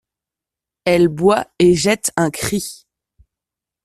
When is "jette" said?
1.75-2.09